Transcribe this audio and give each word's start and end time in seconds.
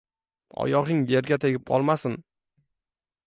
oyog‘ing 0.63 1.03
yerga 1.11 1.37
tegib 1.45 1.67
qolmasin. 1.71 2.17